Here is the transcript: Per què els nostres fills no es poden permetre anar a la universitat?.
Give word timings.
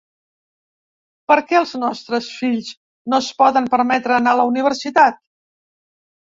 Per 1.31 1.35
què 1.51 1.57
els 1.59 1.73
nostres 1.83 2.29
fills 2.37 2.71
no 3.13 3.19
es 3.25 3.29
poden 3.43 3.69
permetre 3.75 4.17
anar 4.17 4.35
a 4.37 4.41
la 4.41 4.49
universitat?. 4.55 5.21